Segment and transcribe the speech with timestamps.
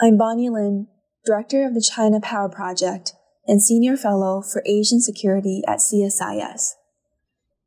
[0.00, 0.86] I'm Bonnie Lin,
[1.26, 3.14] Director of the China Power Project
[3.48, 6.74] and Senior Fellow for Asian Security at CSIS.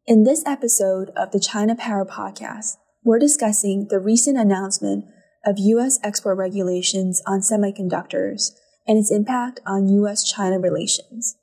[0.07, 5.03] In this episode of the China Power Podcast, we're discussing the recent announcement
[5.45, 5.99] of U.S.
[6.05, 8.51] export regulations on semiconductors
[8.87, 10.23] and its impact on U.S.
[10.23, 11.35] China relations.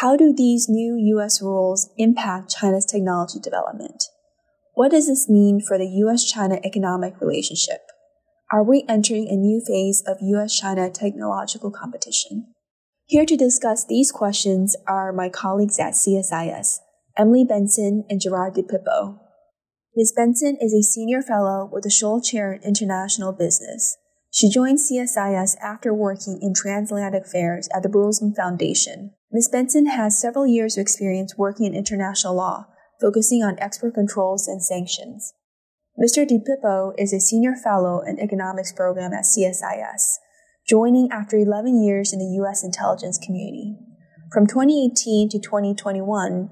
[0.00, 1.40] How do these new U.S.
[1.40, 4.02] rules impact China's technology development?
[4.74, 6.28] What does this mean for the U.S.
[6.28, 7.82] China economic relationship?
[8.52, 12.52] Are we entering a new phase of US China technological competition?
[13.06, 16.80] Here to discuss these questions are my colleagues at CSIS,
[17.16, 19.18] Emily Benson and Gerard DiPippo.
[19.96, 20.12] Ms.
[20.14, 23.96] Benson is a senior fellow with the Scholl Chair in International Business.
[24.30, 29.12] She joined CSIS after working in transatlantic affairs at the Bertelsmann Foundation.
[29.32, 29.48] Ms.
[29.48, 32.66] Benson has several years of experience working in international law,
[33.00, 35.32] focusing on export controls and sanctions.
[35.96, 36.26] Mr.
[36.26, 40.18] DiPippo is a senior fellow in economics program at CSIS,
[40.68, 42.64] joining after 11 years in the U.S.
[42.64, 43.76] intelligence community.
[44.32, 46.50] From 2018 to 2021,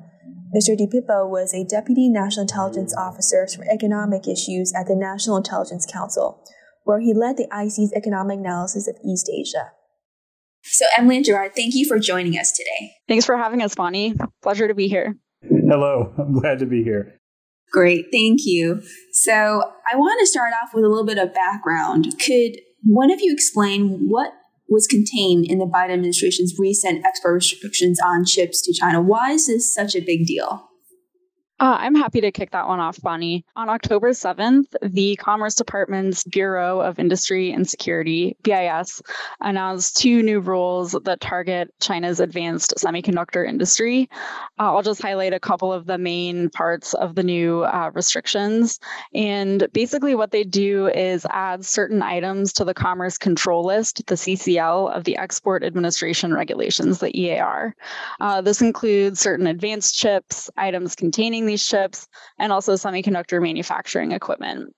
[0.55, 0.79] Mr.
[0.79, 6.41] DiPippo was a deputy national intelligence officer for economic issues at the National Intelligence Council,
[6.85, 9.73] where he led the IC's economic analysis of East Asia.
[10.63, 12.93] So, Emily and Gerard, thank you for joining us today.
[13.09, 14.15] Thanks for having us, Bonnie.
[14.41, 15.17] Pleasure to be here.
[15.43, 17.19] Hello, I'm glad to be here.
[17.73, 18.83] Great, thank you.
[19.13, 22.19] So, I want to start off with a little bit of background.
[22.25, 24.35] Could one of you explain what
[24.69, 29.01] was contained in the Biden administration's recent export restrictions on chips to China?
[29.01, 30.69] Why is this such a big deal?
[31.63, 33.45] Uh, I'm happy to kick that one off, Bonnie.
[33.55, 39.01] On October 7th, the Commerce Department's Bureau of Industry and Security, BIS,
[39.41, 44.11] announced two new rules that target China's advanced semiconductor industry.
[44.59, 48.81] Uh, I'll just highlight a couple of the main parts of the new uh, restrictions.
[49.15, 54.17] And basically, what they do is add certain items to the Commerce Control List, the
[54.17, 57.77] CCL, of the Export Administration Regulations, the EAR.
[58.19, 62.09] Uh, this includes certain advanced chips, items containing these chips,
[62.39, 64.73] and also semiconductor manufacturing equipment.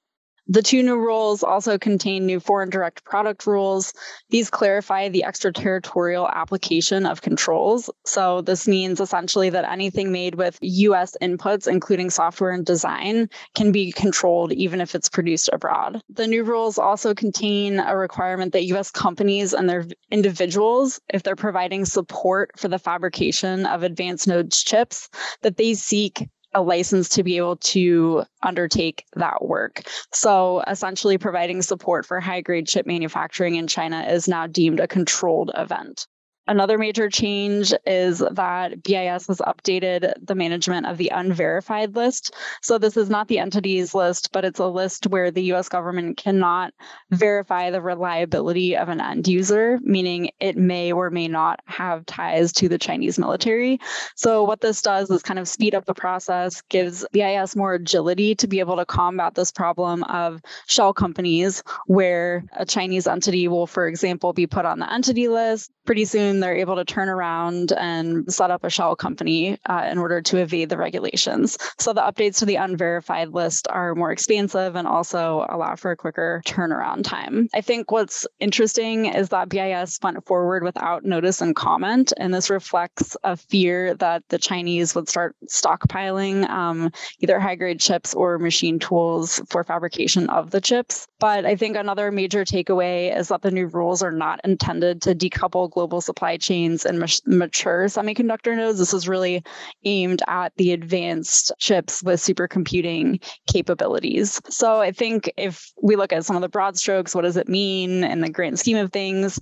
[0.46, 3.94] The two new rules also contain new foreign direct product rules.
[4.28, 7.88] These clarify the extraterritorial application of controls.
[8.04, 13.72] So, this means essentially that anything made with US inputs, including software and design, can
[13.72, 16.02] be controlled even if it's produced abroad.
[16.10, 21.36] The new rules also contain a requirement that US companies and their individuals, if they're
[21.36, 25.08] providing support for the fabrication of advanced nodes chips,
[25.40, 29.82] that they seek a license to be able to undertake that work.
[30.12, 34.88] So essentially providing support for high grade chip manufacturing in China is now deemed a
[34.88, 36.06] controlled event.
[36.46, 42.34] Another major change is that BIS has updated the management of the unverified list.
[42.60, 46.18] So, this is not the entities list, but it's a list where the US government
[46.18, 46.74] cannot
[47.10, 52.52] verify the reliability of an end user, meaning it may or may not have ties
[52.54, 53.80] to the Chinese military.
[54.14, 58.34] So, what this does is kind of speed up the process, gives BIS more agility
[58.34, 63.66] to be able to combat this problem of shell companies where a Chinese entity will,
[63.66, 65.70] for example, be put on the entity list.
[65.86, 69.88] Pretty soon, soon they're able to turn around and set up a shell company uh,
[69.90, 71.56] in order to evade the regulations.
[71.78, 75.96] So the updates to the unverified list are more expansive and also allow for a
[75.96, 77.48] quicker turnaround time.
[77.54, 82.50] I think what's interesting is that BIS went forward without notice and comment, and this
[82.50, 86.90] reflects a fear that the Chinese would start stockpiling um,
[87.20, 91.06] either high grade chips or machine tools for fabrication of the chips.
[91.20, 95.14] But I think another major takeaway is that the new rules are not intended to
[95.14, 98.78] decouple global supply supply chains and mature semiconductor nodes.
[98.78, 99.44] This is really
[99.84, 104.40] aimed at the advanced chips with supercomputing capabilities.
[104.48, 107.46] So I think if we look at some of the broad strokes, what does it
[107.46, 109.38] mean in the grand scheme of things?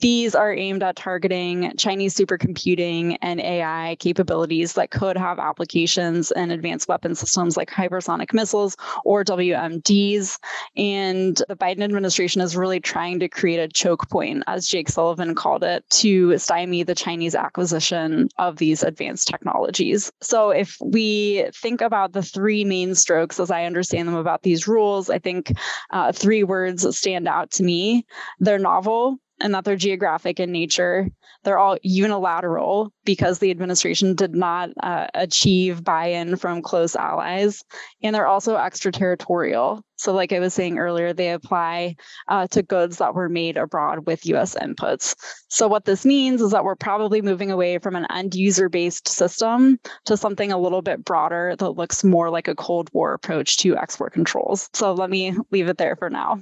[0.00, 6.50] These are aimed at targeting Chinese supercomputing and AI capabilities that could have applications in
[6.50, 10.38] advanced weapon systems like hypersonic missiles or WMDs.
[10.76, 15.34] And the Biden administration is really trying to create a choke point, as Jake Sullivan
[15.34, 20.12] called it, to stymie the Chinese acquisition of these advanced technologies.
[20.20, 24.68] So if we think about the three main strokes as I understand them about these
[24.68, 25.52] rules, I think
[25.90, 28.04] uh, three words stand out to me.
[28.40, 31.08] They're novel, and that they're geographic in nature.
[31.44, 37.62] They're all unilateral because the administration did not uh, achieve buy in from close allies.
[38.02, 39.82] And they're also extraterritorial.
[39.98, 41.96] So, like I was saying earlier, they apply
[42.28, 45.14] uh, to goods that were made abroad with US inputs.
[45.48, 49.08] So, what this means is that we're probably moving away from an end user based
[49.08, 53.56] system to something a little bit broader that looks more like a Cold War approach
[53.58, 54.68] to export controls.
[54.74, 56.40] So, let me leave it there for now.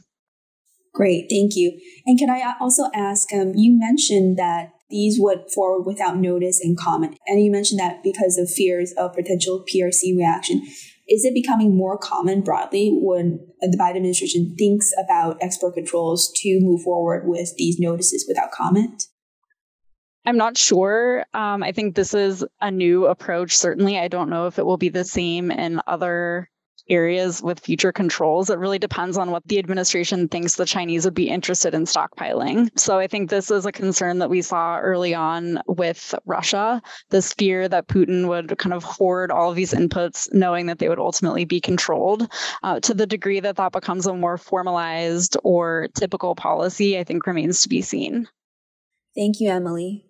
[0.94, 1.78] Great, thank you.
[2.06, 6.78] And can I also ask, um, you mentioned that these would forward without notice and
[6.78, 7.18] comment.
[7.26, 10.62] And you mentioned that because of fears of potential PRC reaction.
[11.06, 16.60] Is it becoming more common broadly when the Biden administration thinks about export controls to
[16.62, 19.02] move forward with these notices without comment?
[20.24, 21.26] I'm not sure.
[21.34, 23.56] Um, I think this is a new approach.
[23.56, 26.48] Certainly, I don't know if it will be the same in other
[26.88, 28.50] areas with future controls.
[28.50, 32.70] It really depends on what the administration thinks the Chinese would be interested in stockpiling.
[32.78, 37.32] So I think this is a concern that we saw early on with Russia this
[37.32, 40.98] fear that Putin would kind of hoard all of these inputs, knowing that they would
[40.98, 42.30] ultimately be controlled.
[42.62, 47.26] Uh, to the degree that that becomes a more formalized or typical policy, I think
[47.26, 48.28] remains to be seen.
[49.14, 50.06] Thank you, Emily.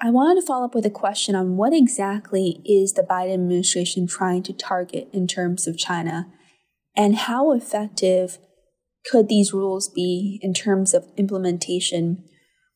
[0.00, 4.06] I wanted to follow up with a question on what exactly is the Biden administration
[4.06, 6.26] trying to target in terms of China,
[6.96, 8.38] and how effective
[9.10, 12.24] could these rules be in terms of implementation?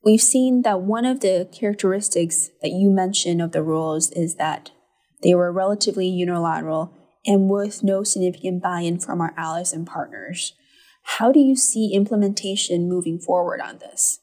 [0.05, 4.71] We've seen that one of the characteristics that you mentioned of the rules is that
[5.23, 6.95] they were relatively unilateral
[7.27, 10.55] and with no significant buy in from our allies and partners.
[11.17, 14.21] How do you see implementation moving forward on this?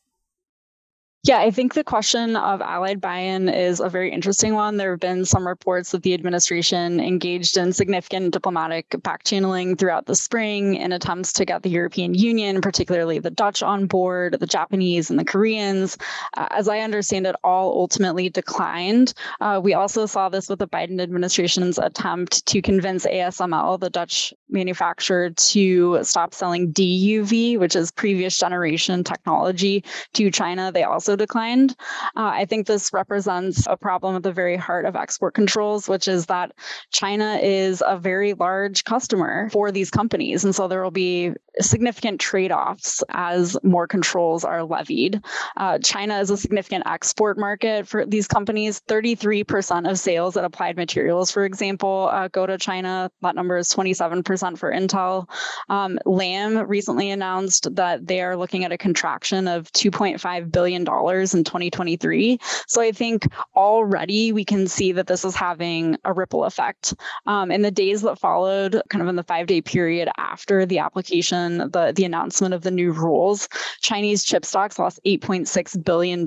[1.27, 4.77] Yeah, I think the question of allied buy in is a very interesting one.
[4.77, 10.06] There have been some reports that the administration engaged in significant diplomatic back channeling throughout
[10.06, 14.45] the spring in attempts to get the European Union, particularly the Dutch, on board, the
[14.45, 15.98] Japanese, and the Koreans.
[16.38, 19.16] Uh, as I understand it, all ultimately declined.
[19.42, 24.31] Uh, we also saw this with the Biden administration's attempt to convince ASML, the Dutch
[24.50, 29.83] manufacturer, to stop selling DUV, which is previous generation technology,
[30.13, 30.71] to China.
[30.71, 31.75] They also declined.
[32.15, 36.07] Uh, I think this represents a problem at the very heart of export controls, which
[36.07, 36.53] is that
[36.92, 40.44] China is a very large customer for these companies.
[40.44, 45.22] And so there will be significant trade offs as more controls are levied.
[45.57, 48.81] Uh, China is a significant export market for these companies.
[48.88, 53.10] 33% of sales at Applied Materials, for example, uh, go to China.
[53.22, 55.30] That number is 27% for Intel.
[55.69, 60.86] Um, Lam recently announced that they are looking at a contraction of $2.5 billion in
[60.86, 62.40] 2023.
[62.68, 66.94] So I think already we can see that this is having a ripple effect.
[67.25, 70.80] Um, in the days that followed, kind of in the five day period after the
[70.80, 73.47] application, the, the announcement of the new rules,
[73.81, 76.25] Chinese chip stocks lost $8.6 billion.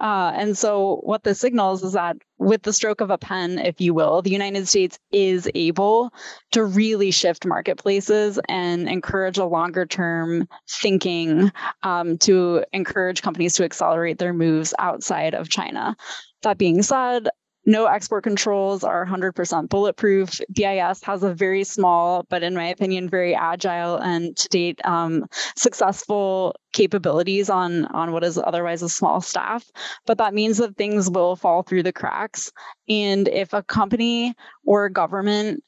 [0.00, 3.80] Uh, and so what this signals is that with the stroke of a pen, if
[3.80, 6.12] you will, the United States is able
[6.52, 13.64] to really shift marketplaces and encourage a longer term thinking um, to encourage companies to
[13.64, 15.96] accelerate their moves outside of China.
[16.42, 17.28] That being said,
[17.66, 20.40] no export controls are 100% bulletproof.
[20.52, 25.26] BIS has a very small, but in my opinion, very agile and to date um,
[25.56, 29.64] successful capabilities on on what is otherwise a small staff.
[30.06, 32.52] But that means that things will fall through the cracks.
[32.88, 34.34] And if a company
[34.66, 35.64] or a government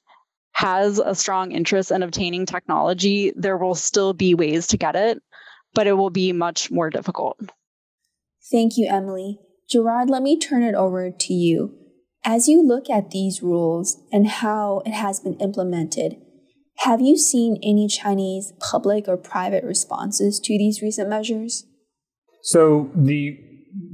[0.52, 5.22] has a strong interest in obtaining technology, there will still be ways to get it,
[5.74, 7.38] but it will be much more difficult.
[8.50, 9.38] Thank you, Emily.
[9.68, 11.85] Gerard, let me turn it over to you.
[12.28, 16.16] As you look at these rules and how it has been implemented,
[16.78, 21.64] have you seen any Chinese public or private responses to these recent measures?
[22.42, 23.38] So the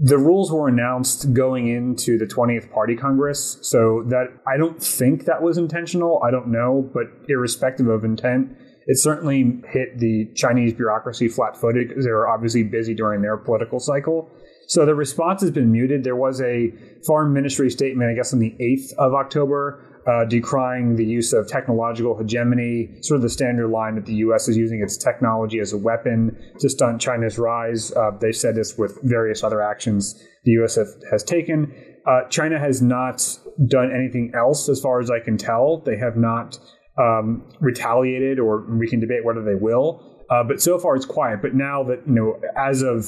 [0.00, 3.58] the rules were announced going into the 20th Party Congress.
[3.62, 6.22] So that I don't think that was intentional.
[6.24, 12.04] I don't know, but irrespective of intent, it certainly hit the Chinese bureaucracy flat-footed because
[12.04, 14.30] they were obviously busy during their political cycle.
[14.66, 16.04] So the response has been muted.
[16.04, 16.72] There was a
[17.06, 21.48] foreign ministry statement, I guess, on the 8th of October, uh, decrying the use of
[21.48, 24.48] technological hegemony, sort of the standard line that the U.S.
[24.48, 27.92] is using its technology as a weapon to stunt China's rise.
[27.92, 30.76] Uh, they said this with various other actions the U.S.
[30.76, 31.72] Have, has taken.
[32.06, 33.38] Uh, China has not
[33.68, 35.82] done anything else, as far as I can tell.
[35.84, 36.58] They have not
[36.98, 40.24] um, retaliated, or we can debate whether they will.
[40.30, 41.42] Uh, but so far, it's quiet.
[41.42, 43.06] But now that you know, as of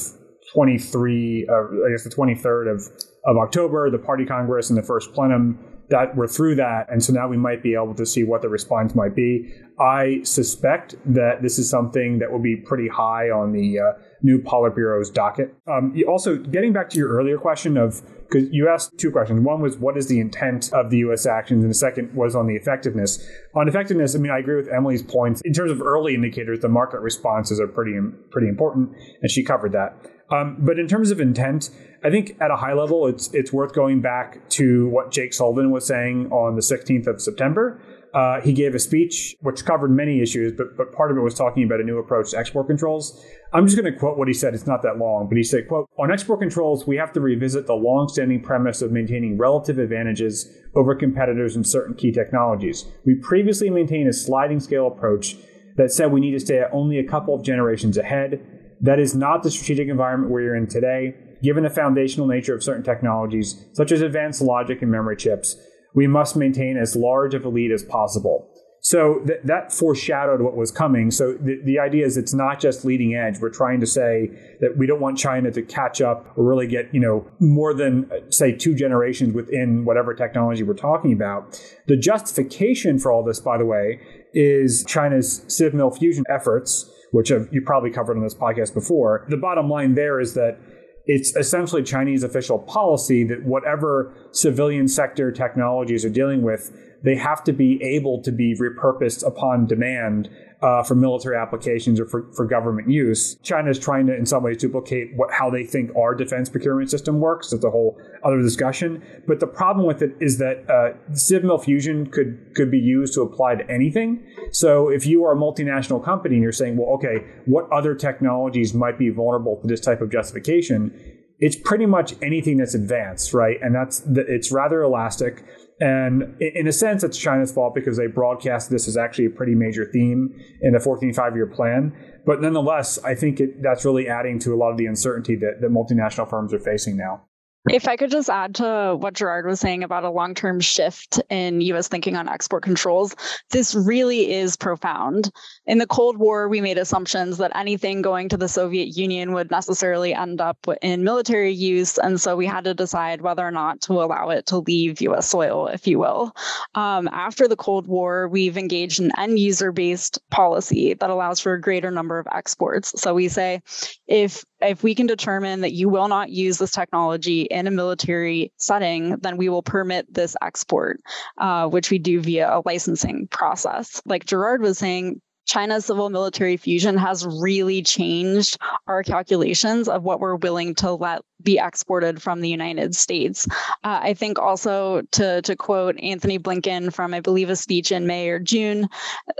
[0.52, 2.82] 23, uh, I guess the 23rd of,
[3.24, 5.58] of October, the party congress and the first plenum,
[5.90, 6.86] that we're through that.
[6.90, 9.52] And so now we might be able to see what the response might be.
[9.78, 14.40] I suspect that this is something that will be pretty high on the uh, new
[14.40, 15.54] Politburo's docket.
[15.66, 19.44] Um, also, getting back to your earlier question of, because you asked two questions.
[19.44, 21.26] One was, what is the intent of the U.S.
[21.26, 21.62] actions?
[21.62, 23.24] And the second was on the effectiveness.
[23.54, 25.42] On effectiveness, I mean, I agree with Emily's points.
[25.44, 27.98] In terms of early indicators, the market responses are pretty,
[28.30, 29.94] pretty important, and she covered that.
[30.31, 31.71] Um, but in terms of intent,
[32.02, 35.71] I think at a high level, it's it's worth going back to what Jake Sullivan
[35.71, 37.81] was saying on the 16th of September.
[38.14, 41.35] uh, he gave a speech which covered many issues, but, but part of it was
[41.35, 43.25] talking about a new approach to export controls.
[43.52, 44.54] I'm just going to quote what he said.
[44.54, 47.66] It's not that long, but he said, quote, on export controls, we have to revisit
[47.66, 52.85] the long-standing premise of maintaining relative advantages over competitors in certain key technologies.
[53.04, 55.37] We previously maintained a sliding scale approach
[55.76, 58.53] that said we need to stay only a couple of generations ahead.
[58.81, 61.14] That is not the strategic environment we're in today.
[61.43, 65.57] Given the foundational nature of certain technologies, such as advanced logic and memory chips,
[65.95, 68.50] we must maintain as large of a lead as possible.
[68.81, 71.11] So th- that foreshadowed what was coming.
[71.11, 73.40] So the, the idea is it's not just leading edge.
[73.40, 74.28] We're trying to say
[74.61, 78.11] that we don't want China to catch up or really get, you know, more than
[78.12, 81.59] uh, say two generations within whatever technology we're talking about.
[81.87, 84.00] The justification for all this, by the way,
[84.35, 89.25] is China's civ mil fusion efforts, which you probably covered on this podcast before.
[89.28, 90.59] The bottom line there is that
[91.06, 97.44] it's essentially Chinese official policy that whatever civilian sector technologies are dealing with, they have
[97.44, 100.28] to be able to be repurposed upon demand
[100.64, 103.37] uh, for military applications or for, for government use.
[103.42, 106.90] China is trying to, in some ways, duplicate what, how they think our defense procurement
[106.90, 107.50] system works.
[107.50, 109.02] That's a whole other discussion.
[109.26, 113.21] But the problem with it is that uh, CivMil fusion could could be used to
[113.21, 114.26] apply to anything.
[114.52, 118.73] So if you are a multinational company and you're saying, well, okay, what other technologies
[118.73, 120.99] might be vulnerable to this type of justification?
[121.40, 123.59] It's pretty much anything that's advanced, right?
[123.61, 125.44] And that's it's rather elastic
[125.85, 129.55] and in a sense, it's China's fault because they broadcast this as actually a pretty
[129.55, 131.95] major theme in the 14 five year plan.
[132.25, 135.61] But nonetheless, I think it, that's really adding to a lot of the uncertainty that,
[135.61, 137.25] that multinational firms are facing now.
[137.71, 141.21] If I could just add to what Gerard was saying about a long term shift
[141.30, 143.16] in US thinking on export controls,
[143.50, 145.30] this really is profound.
[145.64, 149.50] In the Cold War, we made assumptions that anything going to the Soviet Union would
[149.50, 151.97] necessarily end up in military use.
[151.97, 155.30] And so we had to decide whether or not to allow it to leave US
[155.30, 156.37] soil, if you will.
[156.75, 161.54] Um, after the Cold War, we've engaged an end user based policy that allows for
[161.54, 163.00] a greater number of exports.
[163.00, 163.62] So we say
[164.06, 168.52] if if we can determine that you will not use this technology in a military
[168.56, 171.00] setting, then we will permit this export,
[171.38, 174.02] uh, which we do via a licensing process.
[174.04, 180.21] Like Gerard was saying, China's civil military fusion has really changed our calculations of what
[180.21, 183.47] we're willing to let be exported from the United States.
[183.85, 188.06] Uh, I think also to, to quote Antony Blinken from, I believe, a speech in
[188.06, 188.88] May or June,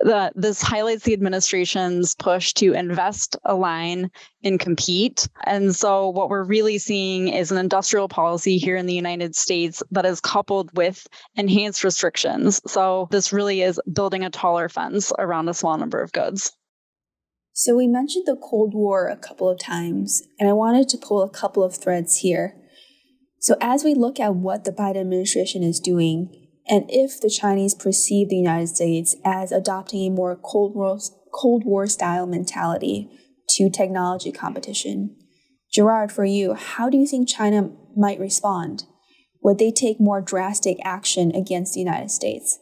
[0.02, 4.11] that this highlights the administration's push to invest, align,
[4.45, 5.27] and compete.
[5.45, 9.83] And so what we're really seeing is an industrial policy here in the United States
[9.91, 12.61] that is coupled with enhanced restrictions.
[12.67, 16.53] So this really is building a taller fence around a small number of goods.
[17.55, 21.23] So we mentioned the Cold War a couple of times, and I wanted to pull
[21.23, 22.57] a couple of threads here.
[23.39, 27.75] So as we look at what the Biden administration is doing, and if the Chinese
[27.75, 30.99] perceive the United States as adopting a more Cold War,
[31.33, 33.09] Cold War style mentality
[33.56, 35.16] to technology competition,
[35.73, 38.84] Gerard, for you, how do you think China might respond?
[39.42, 42.58] Would they take more drastic action against the United States?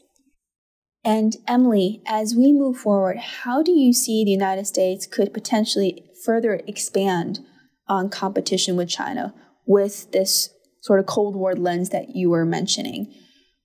[1.05, 6.05] And Emily, as we move forward, how do you see the United States could potentially
[6.25, 7.41] further expand
[7.89, 9.35] on competition with China
[9.67, 13.13] with this sort of Cold War lens that you were mentioning?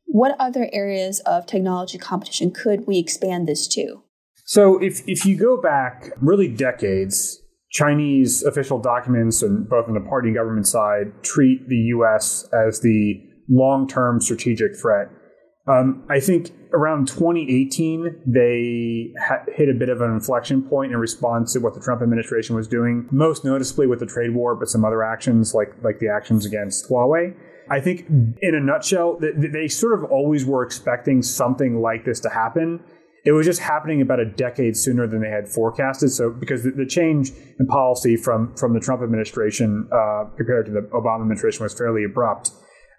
[0.06, 4.04] What other areas of technology competition could we expand this to?
[4.48, 10.00] So, if, if you go back really decades, Chinese official documents, and both on the
[10.00, 12.48] party and government side, treat the U.S.
[12.54, 15.10] as the long term strategic threat.
[15.68, 20.98] Um, I think around 2018, they ha- hit a bit of an inflection point in
[20.98, 24.70] response to what the Trump administration was doing, most noticeably with the trade war, but
[24.70, 27.36] some other actions like like the actions against Huawei.
[27.70, 28.08] I think,
[28.42, 32.80] in a nutshell, they, they sort of always were expecting something like this to happen.
[33.28, 36.12] It was just happening about a decade sooner than they had forecasted.
[36.12, 40.72] So, because the, the change in policy from from the Trump administration uh, compared to
[40.72, 42.52] the Obama administration was fairly abrupt,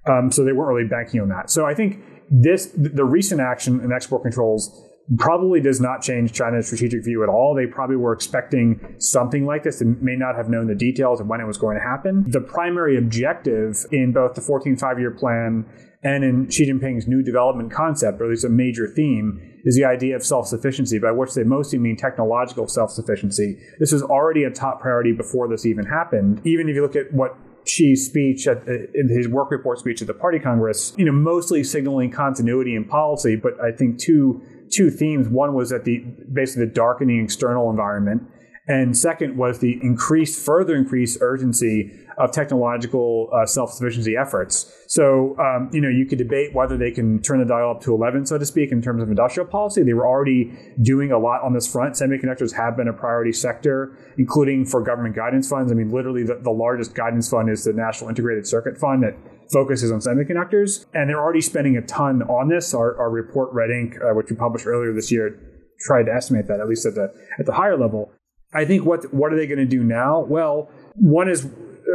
[0.06, 1.48] um, so they weren't really banking on that.
[1.48, 6.66] So, I think this the recent action in export controls probably does not change China's
[6.66, 7.54] strategic view at all.
[7.54, 11.26] They probably were expecting something like this and may not have known the details of
[11.26, 12.24] when it was going to happen.
[12.28, 15.66] The primary objective in both the 14 five year plan
[16.02, 19.84] and in Xi Jinping's new development concept, or at least a major theme, is the
[19.84, 23.58] idea of self sufficiency, by which they mostly mean technological self sufficiency.
[23.80, 26.40] This was already a top priority before this even happened.
[26.44, 30.06] Even if you look at what Xi's speech at in his work report speech at
[30.06, 34.90] the party congress, you know, mostly signaling continuity in policy, but I think two two
[34.90, 35.28] themes.
[35.28, 35.98] One was that the
[36.32, 38.22] basically the darkening external environment,
[38.68, 44.70] And second was the increased, further increased urgency of technological uh, self-sufficiency efforts.
[44.88, 47.94] So, um, you know, you could debate whether they can turn the dial up to
[47.94, 49.82] 11, so to speak, in terms of industrial policy.
[49.84, 51.94] They were already doing a lot on this front.
[51.94, 55.72] Semiconductors have been a priority sector, including for government guidance funds.
[55.72, 59.16] I mean, literally, the, the largest guidance fund is the National Integrated Circuit Fund that
[59.52, 62.74] focuses on semiconductors, and they're already spending a ton on this.
[62.74, 65.38] Our, our report, Red Ink, uh, which we published earlier this year,
[65.80, 68.12] tried to estimate that at least at the at the higher level.
[68.54, 70.20] I think what what are they going to do now?
[70.20, 71.46] Well, one is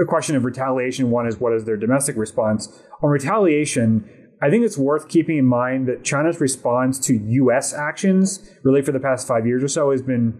[0.01, 1.11] a question of retaliation.
[1.11, 4.09] One is what is their domestic response on retaliation.
[4.41, 7.73] I think it's worth keeping in mind that China's response to U.S.
[7.73, 10.37] actions, really for the past five years or so, has been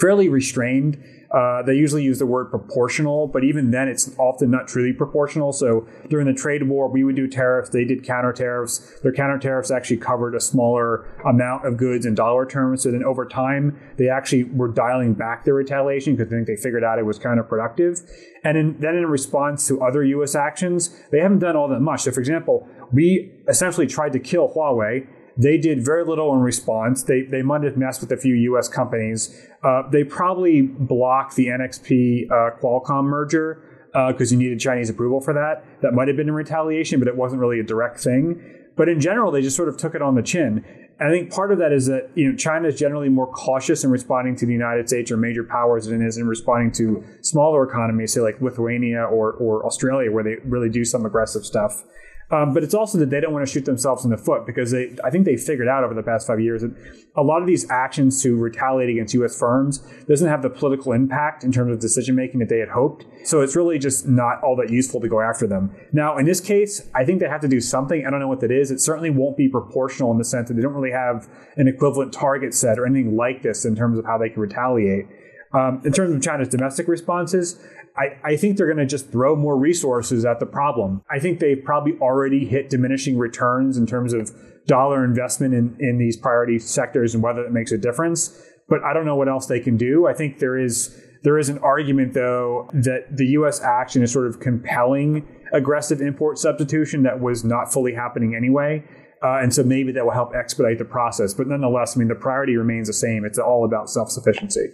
[0.00, 1.02] fairly restrained.
[1.30, 5.52] Uh, they usually use the word proportional, but even then, it's often not truly proportional.
[5.52, 7.68] So during the trade war, we would do tariffs.
[7.68, 8.98] They did counter tariffs.
[9.02, 12.82] Their counter tariffs actually covered a smaller amount of goods in dollar terms.
[12.82, 16.56] So then over time, they actually were dialing back their retaliation because I think they
[16.56, 18.10] figured out it was counterproductive.
[18.42, 20.34] And in, then in response to other U.S.
[20.34, 22.02] actions, they haven't done all that much.
[22.02, 25.06] So for example, we essentially tried to kill Huawei
[25.38, 27.04] they did very little in response.
[27.04, 29.40] They, they might have messed with a few US companies.
[29.62, 35.20] Uh, they probably blocked the NXP uh, Qualcomm merger because uh, you needed Chinese approval
[35.20, 35.64] for that.
[35.80, 38.42] That might have been in retaliation, but it wasn't really a direct thing.
[38.76, 40.64] But in general, they just sort of took it on the chin.
[41.00, 43.90] I think part of that is that you know China is generally more cautious in
[43.90, 47.62] responding to the United States or major powers than it is in responding to smaller
[47.62, 51.84] economies, say like Lithuania or, or Australia, where they really do some aggressive stuff.
[52.30, 54.70] Um, but it's also that they don't want to shoot themselves in the foot because
[54.70, 56.74] they, I think they figured out over the past five years that
[57.16, 59.38] a lot of these actions to retaliate against U.S.
[59.38, 63.06] firms doesn't have the political impact in terms of decision making that they had hoped.
[63.24, 65.74] So it's really just not all that useful to go after them.
[65.92, 68.04] Now, in this case, I think they have to do something.
[68.06, 68.70] I don't know what that is.
[68.70, 72.12] It certainly won't be proportional in the sense that they don't really have an equivalent
[72.12, 75.06] target set or anything like this in terms of how they can retaliate.
[75.52, 77.58] Um, in terms of China's domestic responses,
[77.96, 81.02] I, I think they're going to just throw more resources at the problem.
[81.10, 84.30] I think they've probably already hit diminishing returns in terms of
[84.66, 88.40] dollar investment in, in these priority sectors and whether it makes a difference.
[88.68, 90.06] But I don't know what else they can do.
[90.06, 93.60] I think there is there is an argument though that the U.S.
[93.60, 98.84] action is sort of compelling aggressive import substitution that was not fully happening anyway.
[99.22, 101.34] Uh, and so maybe that will help expedite the process.
[101.34, 103.24] But nonetheless, I mean, the priority remains the same.
[103.24, 104.68] It's all about self sufficiency.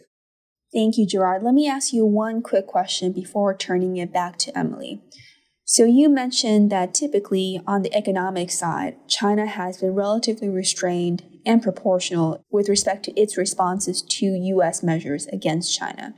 [0.72, 1.42] Thank you, Gerard.
[1.42, 5.02] Let me ask you one quick question before turning it back to Emily.
[5.66, 11.62] So, you mentioned that typically on the economic side, China has been relatively restrained and
[11.62, 16.14] proportional with respect to its responses to US measures against China.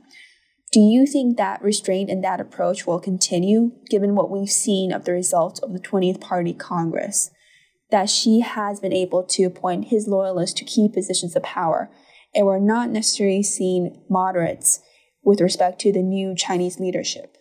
[0.71, 5.05] Do you think that restraint and that approach will continue, given what we've seen of
[5.05, 7.31] the results of the 20th Party Congress?
[7.89, 11.89] That Xi has been able to appoint his loyalists to key positions of power
[12.37, 14.79] and we're not necessarily seeing moderates
[15.23, 17.36] with respect to the new Chinese leadership.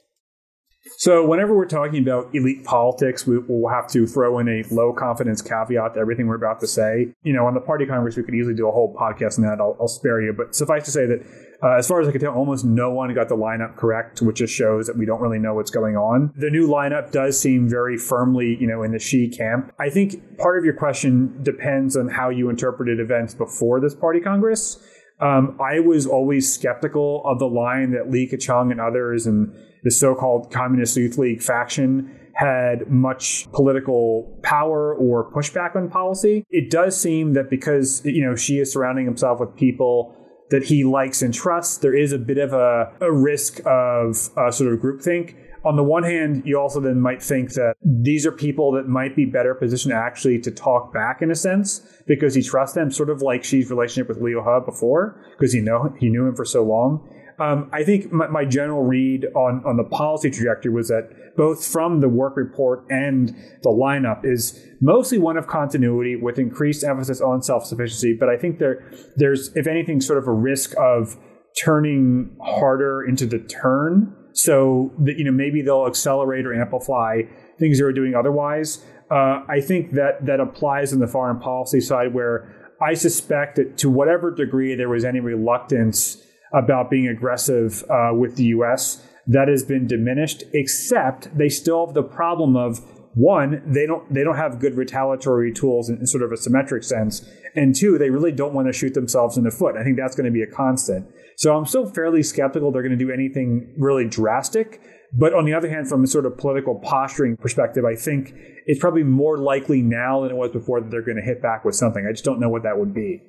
[0.99, 4.92] So, whenever we're talking about elite politics, we, will have to throw in a low
[4.92, 7.12] confidence caveat to everything we're about to say.
[7.22, 9.61] You know, on the party congress, we could easily do a whole podcast on that.
[9.61, 10.33] I'll, I'll spare you.
[10.33, 11.27] But suffice to say that,
[11.62, 14.37] uh, as far as I can tell, almost no one got the lineup correct, which
[14.37, 16.33] just shows that we don't really know what's going on.
[16.37, 19.72] The new lineup does seem very firmly, you know, in the Xi camp.
[19.79, 24.20] I think part of your question depends on how you interpreted events before this party
[24.20, 24.79] congress.
[25.18, 29.55] Um, I was always skeptical of the line that Li Keqiang and others and
[29.87, 36.44] the so-called Communist Youth League faction had much political power or pushback on policy.
[36.51, 40.12] It does seem that because you know Xi is surrounding himself with people
[40.51, 44.51] that he likes and trusts, there is a bit of a, a risk of uh,
[44.51, 48.31] sort of groupthink on the one hand, you also then might think that these are
[48.31, 52.42] people that might be better positioned actually to talk back in a sense because he
[52.42, 56.09] trusts them, sort of like Xi's relationship with Liu He before, because he know he
[56.09, 57.09] knew him for so long.
[57.38, 61.66] Um, I think my, my, general read on, on the policy trajectory was that both
[61.66, 63.29] from the work report and
[63.62, 68.16] the lineup is mostly one of continuity with increased emphasis on self sufficiency.
[68.18, 71.16] But I think there there's, if anything, sort of a risk of
[71.62, 77.22] turning harder into the turn so that you know maybe they'll accelerate or amplify
[77.59, 78.85] things they were doing otherwise.
[79.11, 83.79] Uh, I think that that applies in the foreign policy side, where I suspect that
[83.79, 86.22] to whatever degree there was any reluctance
[86.53, 90.45] about being aggressive uh, with the U.S., that has been diminished.
[90.53, 92.81] Except they still have the problem of
[93.15, 96.85] one, they don't they don't have good retaliatory tools in, in sort of a symmetric
[96.85, 99.77] sense, and two, they really don't want to shoot themselves in the foot.
[99.77, 101.09] I think that's going to be a constant.
[101.37, 104.81] So I'm still fairly skeptical they're going to do anything really drastic.
[105.13, 108.35] But on the other hand, from a sort of political posturing perspective, I think
[108.67, 111.65] it's probably more likely now than it was before that they're going to hit back
[111.65, 112.05] with something.
[112.07, 113.23] I just don't know what that would be.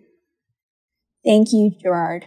[1.24, 2.26] Thank you, Gerard.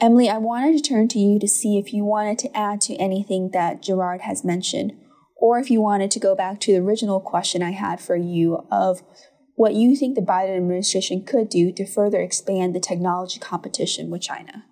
[0.00, 2.96] Emily, I wanted to turn to you to see if you wanted to add to
[2.96, 4.94] anything that Gerard has mentioned,
[5.36, 8.66] or if you wanted to go back to the original question I had for you
[8.70, 9.02] of
[9.56, 14.22] what you think the Biden administration could do to further expand the technology competition with
[14.22, 14.64] China.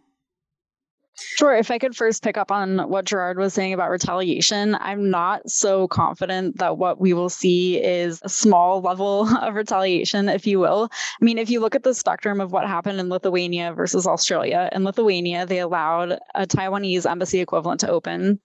[1.21, 1.55] Sure.
[1.55, 5.49] If I could first pick up on what Gerard was saying about retaliation, I'm not
[5.51, 10.61] so confident that what we will see is a small level of retaliation, if you
[10.61, 10.89] will.
[10.93, 14.69] I mean, if you look at the spectrum of what happened in Lithuania versus Australia,
[14.73, 18.41] in Lithuania, they allowed a Taiwanese embassy equivalent to open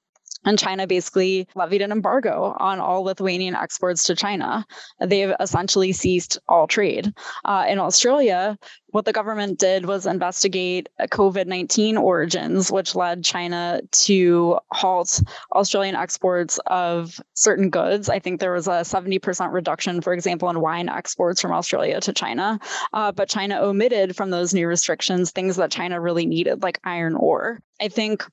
[0.46, 4.66] and China basically levied an embargo on all Lithuanian exports to China.
[5.00, 7.14] They've essentially ceased all trade.
[7.46, 13.82] Uh, in Australia, what the government did was investigate COVID 19 origins, which led China
[13.92, 15.22] to halt
[15.54, 18.10] Australian exports of certain goods.
[18.10, 22.14] I think there was a 70% reduction, for example, in wine exports from Australia to
[22.14, 22.60] China.
[22.94, 27.16] Uh, but China omitted from those new restrictions things that China really needed, like iron
[27.16, 27.60] ore.
[27.82, 28.24] I think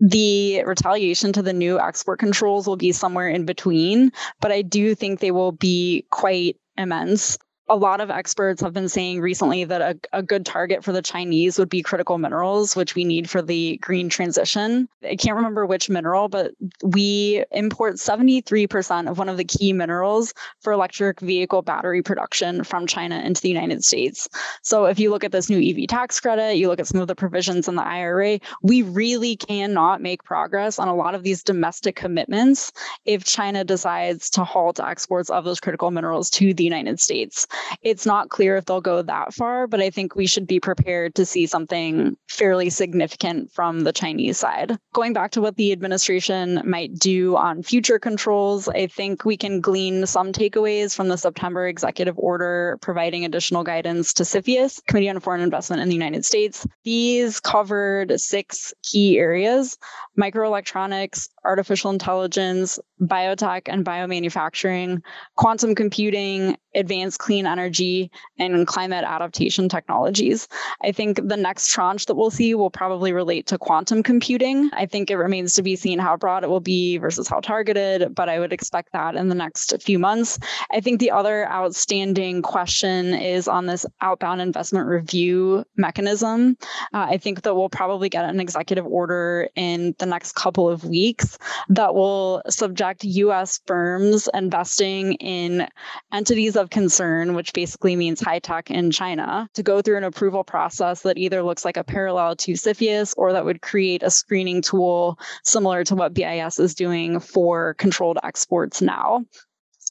[0.00, 4.94] the retaliation to the new export controls will be somewhere in between, but I do
[4.94, 7.38] think they will be quite immense
[7.70, 11.00] a lot of experts have been saying recently that a, a, good target for the
[11.00, 14.88] Chinese would be critical minerals, which we need for the green transition.
[15.04, 16.50] I can't remember which mineral, but
[16.82, 22.88] we import 73% of one of the key minerals for electric vehicle battery production from
[22.88, 24.28] China into the United States.
[24.62, 27.06] So if you look at this new EV tax credit, you look at some of
[27.06, 31.44] the provisions in the IRA, we really cannot make progress on a lot of these
[31.44, 32.72] domestic commitments
[33.04, 37.46] if China decides to halt exports of those critical minerals to the United States.
[37.82, 41.14] It's not clear if they'll go that far, but I think we should be prepared
[41.16, 44.76] to see something fairly significant from the Chinese side.
[44.92, 49.60] Going back to what the administration might do on future controls, I think we can
[49.60, 55.20] glean some takeaways from the September executive order providing additional guidance to CFIUS, Committee on
[55.20, 56.66] Foreign Investment in the United States.
[56.84, 59.78] These covered six key areas
[60.18, 65.02] microelectronics, artificial intelligence, biotech and biomanufacturing,
[65.36, 70.46] quantum computing, advanced clean energy, and climate adaptation technologies.
[70.82, 74.70] I think the next tranche that we'll see will probably relate to quantum computing.
[74.72, 78.14] I think it remains to be seen how broad it will be versus how targeted,
[78.14, 80.38] but I would expect that in the next few months.
[80.70, 86.56] I think the other outstanding question is on this outbound investment review mechanism.
[86.92, 90.84] Uh, I think that we'll probably get an executive order in the next couple of
[90.84, 91.29] weeks
[91.68, 95.68] that will subject US firms investing in
[96.12, 100.44] entities of concern, which basically means high tech in China, to go through an approval
[100.44, 104.62] process that either looks like a parallel to CFIUS or that would create a screening
[104.62, 109.24] tool similar to what BIS is doing for controlled exports now.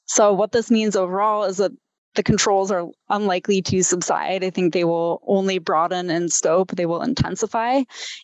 [0.06, 1.72] So, what this means overall is that
[2.16, 4.44] the controls are unlikely to subside.
[4.44, 7.84] I think they will only broaden in scope, they will intensify.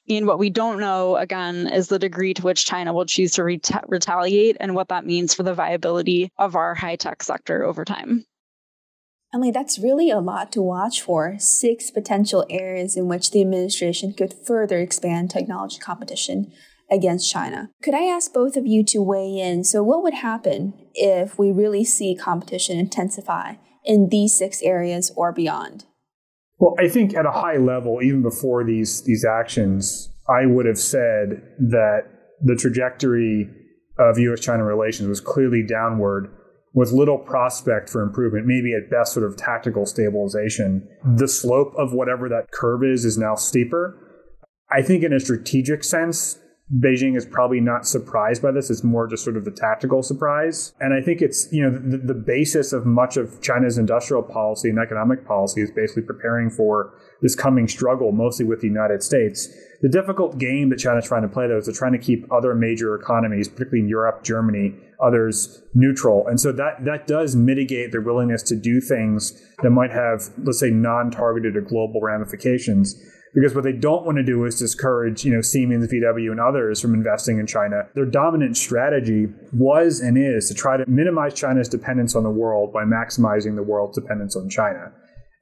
[0.09, 3.41] And what we don't know, again, is the degree to which China will choose to
[3.41, 7.85] reta- retaliate and what that means for the viability of our high tech sector over
[7.85, 8.25] time.
[9.33, 11.35] Emily, that's really a lot to watch for.
[11.39, 16.53] Six potential areas in which the administration could further expand technology competition
[16.89, 17.69] against China.
[17.83, 19.63] Could I ask both of you to weigh in?
[19.63, 25.31] So, what would happen if we really see competition intensify in these six areas or
[25.31, 25.85] beyond?
[26.57, 30.79] Well, I think at a high level, even before these these actions, I would have
[30.79, 32.03] said that
[32.41, 33.49] the trajectory
[33.97, 36.29] of U.S.-China relations was clearly downward,
[36.73, 38.45] with little prospect for improvement.
[38.45, 40.87] Maybe at best, sort of tactical stabilization.
[41.17, 43.97] The slope of whatever that curve is is now steeper.
[44.71, 46.39] I think, in a strategic sense,
[46.73, 48.71] Beijing is probably not surprised by this.
[48.71, 50.73] It's more just sort of the tactical surprise.
[50.79, 54.69] And I think it's, you know, the, the, basis of much of China's industrial policy
[54.69, 59.47] and economic policy is basically preparing for this coming struggle, mostly with the United States.
[59.81, 62.55] The difficult game that China's trying to play, though, is they're trying to keep other
[62.55, 66.25] major economies, particularly in Europe, Germany, others, neutral.
[66.27, 70.59] And so that, that does mitigate their willingness to do things that might have, let's
[70.59, 72.99] say, non targeted or global ramifications
[73.35, 76.79] because what they don't want to do is discourage, you know, Siemens, VW, and others
[76.79, 77.83] from investing in China.
[77.93, 82.71] Their dominant strategy was and is to try to minimize China's dependence on the world
[82.71, 84.91] by maximizing the world's dependence on China.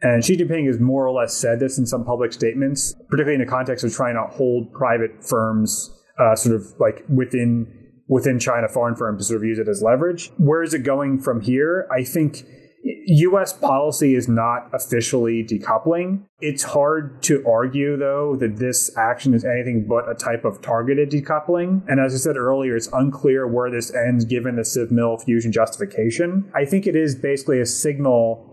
[0.01, 3.45] And Xi Jinping has more or less said this in some public statements, particularly in
[3.45, 7.67] the context of trying to hold private firms uh, sort of like within
[8.09, 10.29] within China, foreign firms to sort of use it as leverage.
[10.37, 11.87] Where is it going from here?
[11.91, 12.43] I think
[12.83, 16.23] US policy is not officially decoupling.
[16.39, 21.09] It's hard to argue, though, that this action is anything but a type of targeted
[21.09, 21.81] decoupling.
[21.87, 26.51] And as I said earlier, it's unclear where this ends given the CivMil fusion justification.
[26.53, 28.52] I think it is basically a signal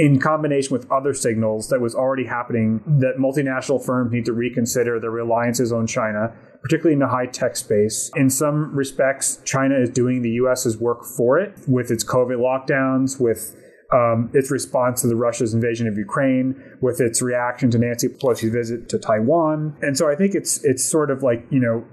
[0.00, 4.98] in combination with other signals that was already happening that multinational firms need to reconsider
[4.98, 8.10] their reliances on China, particularly in the high tech space.
[8.16, 13.20] In some respects, China is doing the US's work for it with its COVID lockdowns,
[13.20, 13.54] with
[13.92, 18.50] um, its response to the Russia's invasion of Ukraine, with its reaction to Nancy Pelosi's
[18.50, 21.84] visit to Taiwan, and so I think it's it's sort of like you know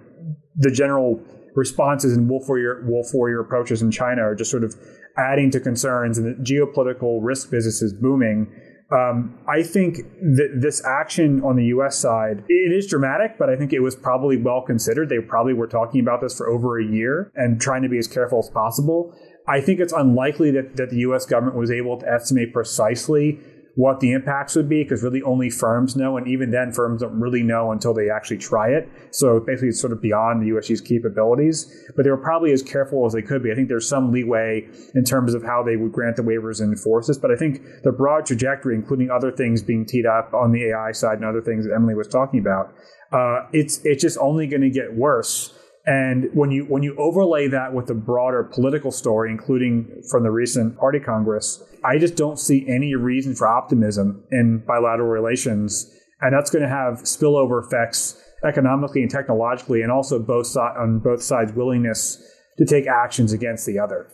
[0.55, 1.19] the general
[1.55, 4.75] responses and wolf warrior wolf warrior approaches in China are just sort of
[5.17, 8.51] adding to concerns, and the geopolitical risk business is booming.
[8.89, 11.97] Um, I think that this action on the U.S.
[11.97, 15.09] side it is dramatic, but I think it was probably well considered.
[15.09, 18.07] They probably were talking about this for over a year and trying to be as
[18.07, 19.13] careful as possible.
[19.45, 21.25] I think it's unlikely that, that the U.S.
[21.25, 23.39] government was able to estimate precisely
[23.77, 26.17] what the impacts would be because really only firms know.
[26.17, 28.89] And even then, firms don't really know until they actually try it.
[29.11, 31.71] So basically, it's sort of beyond the USG's capabilities.
[31.95, 33.51] But they were probably as careful as they could be.
[33.51, 36.73] I think there's some leeway in terms of how they would grant the waivers and
[36.73, 37.19] enforce this.
[37.19, 40.91] But I think the broad trajectory, including other things being teed up on the AI
[40.91, 42.73] side and other things that Emily was talking about,
[43.11, 45.53] uh, it's it's just only going to get worse.
[45.87, 50.31] And when you when you overlay that with the broader political story, including from the
[50.31, 56.35] recent party congress, I just don't see any reason for optimism in bilateral relations, and
[56.35, 61.23] that's going to have spillover effects economically and technologically, and also both si- on both
[61.23, 62.21] sides' willingness
[62.57, 64.11] to take actions against the other.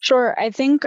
[0.00, 0.84] Sure, I think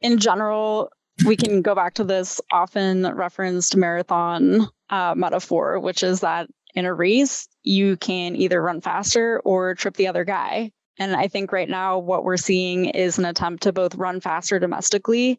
[0.00, 0.90] in general
[1.24, 6.84] we can go back to this often referenced marathon uh, metaphor, which is that in
[6.84, 10.72] a race, you can either run faster or trip the other guy.
[10.98, 14.58] And I think right now, what we're seeing is an attempt to both run faster
[14.58, 15.38] domestically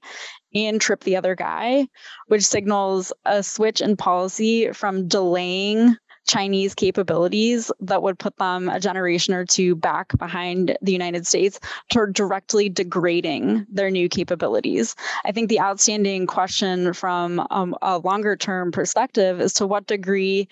[0.56, 1.88] and trip the other guy,
[2.28, 8.80] which signals a switch in policy from delaying Chinese capabilities that would put them a
[8.80, 14.96] generation or two back behind the United States to directly degrading their new capabilities.
[15.26, 20.48] I think the outstanding question from um, a longer term perspective is to what degree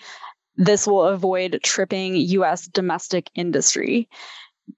[0.58, 4.08] this will avoid tripping US domestic industry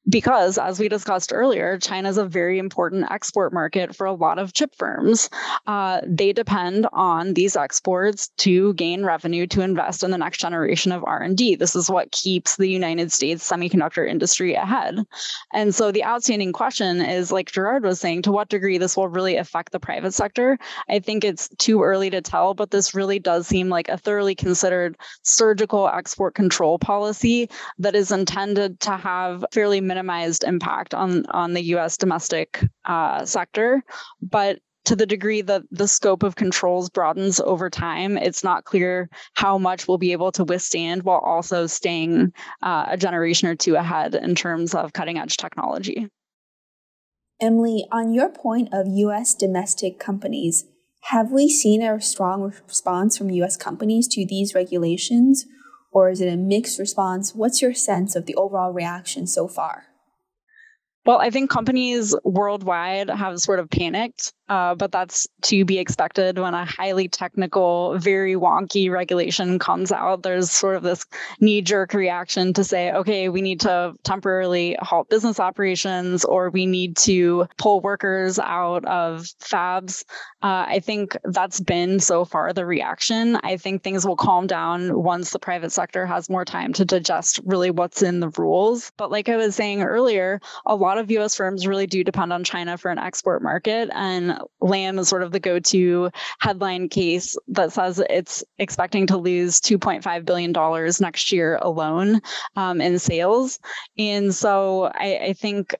[0.08, 4.38] because, as we discussed earlier, China is a very important export market for a lot
[4.38, 5.30] of chip firms.
[5.66, 10.90] Uh, they depend on these exports to gain revenue to invest in the next generation
[10.90, 11.56] of R&D.
[11.56, 14.98] This is what keeps the United States semiconductor industry ahead.
[15.52, 19.08] And so the outstanding question is, like Gerard was saying, to what degree this will
[19.08, 20.58] really affect the private sector.
[20.88, 24.34] I think it's too early to tell, but this really does seem like a thoroughly
[24.34, 27.48] considered surgical export control policy
[27.78, 31.96] that is intended to have fairly minimized impact on on the U.S.
[31.96, 33.82] domestic uh, sector,
[34.22, 39.10] but to the degree that the scope of controls broadens over time, it's not clear
[39.34, 43.76] how much we'll be able to withstand while also staying uh, a generation or two
[43.76, 46.08] ahead in terms of cutting edge technology.
[47.40, 49.34] Emily, on your point of U.S.
[49.34, 50.64] domestic companies,
[51.04, 53.56] have we seen a strong response from U.S.
[53.56, 55.46] companies to these regulations?
[55.90, 57.34] Or is it a mixed response?
[57.34, 59.86] What's your sense of the overall reaction so far?
[61.06, 66.36] Well, I think companies worldwide have sort of panicked uh, but that's to be expected
[66.36, 70.24] when a highly technical, very wonky regulation comes out.
[70.24, 71.06] There's sort of this
[71.40, 76.66] knee jerk reaction to say, okay, we need to temporarily halt business operations or we
[76.66, 80.02] need to pull workers out of fabs.
[80.42, 83.36] Uh, I think that's been so far the reaction.
[83.36, 87.38] I think things will calm down once the private sector has more time to digest
[87.44, 88.90] really what's in the rules.
[88.96, 92.42] But like I was saying earlier, a lot of US firms really do depend on
[92.42, 93.90] China for an export market.
[93.92, 99.60] And Lam is sort of the go-to headline case that says it's expecting to lose
[99.60, 102.20] 2.5 billion dollars next year alone
[102.56, 103.58] um, in sales,
[103.98, 105.74] and so I, I think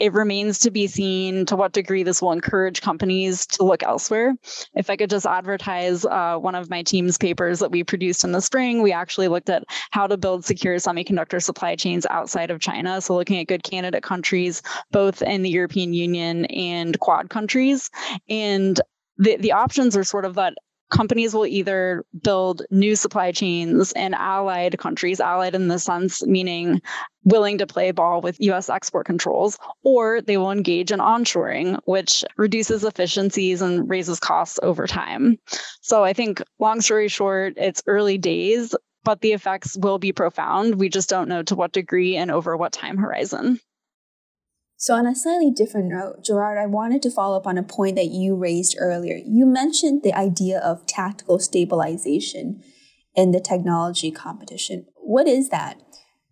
[0.00, 4.34] it remains to be seen to what degree this will encourage companies to look elsewhere.
[4.74, 8.32] If I could just advertise uh, one of my team's papers that we produced in
[8.32, 12.60] the spring, we actually looked at how to build secure semiconductor supply chains outside of
[12.60, 13.00] China.
[13.00, 17.90] So, looking at good candidate countries, both in the European Union and Quad countries.
[18.28, 18.80] And
[19.18, 20.54] the, the options are sort of that
[20.90, 26.82] companies will either build new supply chains in allied countries, allied in the sense meaning
[27.24, 32.24] willing to play ball with US export controls, or they will engage in onshoring, which
[32.36, 35.38] reduces efficiencies and raises costs over time.
[35.80, 38.74] So I think, long story short, it's early days,
[39.04, 40.76] but the effects will be profound.
[40.76, 43.60] We just don't know to what degree and over what time horizon.
[44.80, 47.96] So, on a slightly different note, Gerard, I wanted to follow up on a point
[47.96, 49.20] that you raised earlier.
[49.26, 52.62] You mentioned the idea of tactical stabilization
[53.14, 54.86] in the technology competition.
[54.96, 55.76] What is that?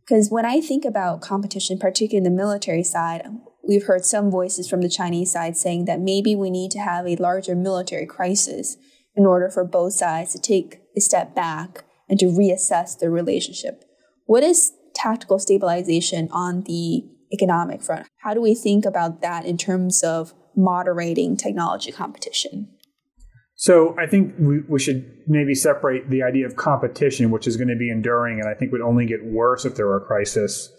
[0.00, 3.22] Because when I think about competition, particularly in the military side,
[3.68, 7.06] we've heard some voices from the Chinese side saying that maybe we need to have
[7.06, 8.78] a larger military crisis
[9.14, 13.84] in order for both sides to take a step back and to reassess their relationship.
[14.24, 18.06] What is tactical stabilization on the economic front?
[18.18, 22.68] How do we think about that in terms of moderating technology competition?
[23.54, 27.68] So I think we, we should maybe separate the idea of competition, which is going
[27.68, 30.72] to be enduring, and I think would only get worse if there were a crisis,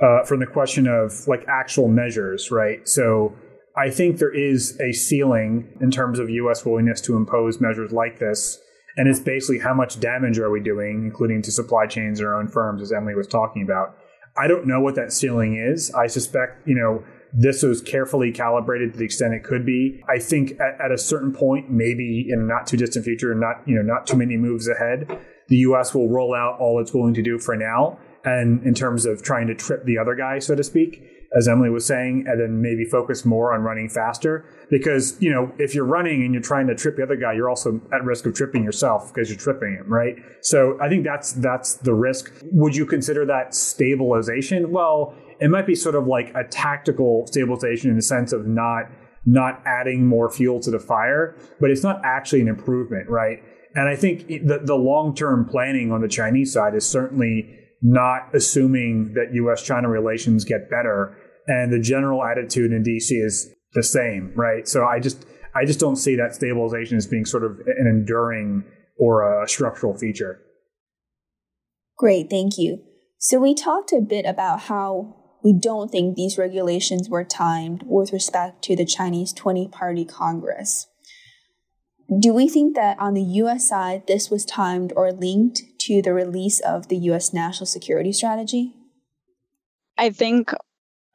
[0.00, 2.86] uh, from the question of like actual measures, right?
[2.86, 3.34] So
[3.76, 6.66] I think there is a ceiling in terms of U.S.
[6.66, 8.58] willingness to impose measures like this,
[8.96, 12.38] and it's basically how much damage are we doing, including to supply chains and our
[12.38, 13.96] own firms, as Emily was talking about.
[14.38, 15.92] I don't know what that ceiling is.
[15.94, 20.02] I suspect, you know, this was carefully calibrated to the extent it could be.
[20.08, 23.74] I think at, at a certain point, maybe in not too distant future, not you
[23.74, 25.94] know not too many moves ahead, the U.S.
[25.94, 29.46] will roll out all it's willing to do for now, and in terms of trying
[29.48, 32.84] to trip the other guy, so to speak as Emily was saying, and then maybe
[32.84, 34.44] focus more on running faster.
[34.70, 37.50] Because, you know, if you're running and you're trying to trip the other guy, you're
[37.50, 40.16] also at risk of tripping yourself because you're tripping him, right?
[40.40, 42.32] So I think that's that's the risk.
[42.52, 44.70] Would you consider that stabilization?
[44.70, 48.84] Well, it might be sort of like a tactical stabilization in the sense of not
[49.26, 53.42] not adding more fuel to the fire, but it's not actually an improvement, right?
[53.74, 58.34] And I think the, the long term planning on the Chinese side is certainly not
[58.34, 61.16] assuming that US China relations get better.
[61.46, 64.66] And the general attitude in DC is the same, right?
[64.66, 68.64] So I just I just don't see that stabilization as being sort of an enduring
[68.98, 70.40] or a structural feature.
[71.96, 72.82] Great, thank you.
[73.18, 78.12] So we talked a bit about how we don't think these regulations were timed with
[78.12, 80.86] respect to the Chinese 20 party Congress.
[82.20, 86.12] Do we think that on the US side, this was timed or linked to the
[86.12, 88.74] release of the US national security strategy?
[89.96, 90.52] I think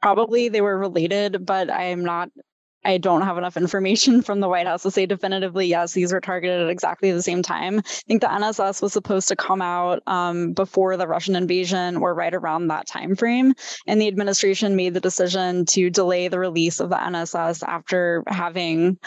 [0.02, 2.28] probably they were related, but I am not
[2.84, 6.20] I don't have enough information from the White House to say definitively, yes, these were
[6.20, 7.78] targeted at exactly the same time.
[7.78, 12.14] I think the NSS was supposed to come out um, before the Russian invasion or
[12.14, 13.54] right around that time frame.
[13.86, 18.98] And the administration made the decision to delay the release of the NSS after having